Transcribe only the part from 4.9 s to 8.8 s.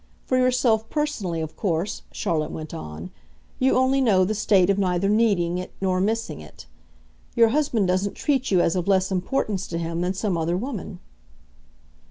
needing it nor missing it. Your husband doesn't treat you as